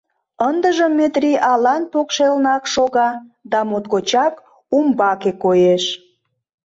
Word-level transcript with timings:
Ындыжым 0.47 0.91
Метрий 0.99 1.37
алан 1.51 1.83
покшелнак 1.91 2.63
шога, 2.73 3.09
да 3.51 3.59
моткочак 3.69 4.33
умбаке 4.77 5.31
коеш. 5.43 5.83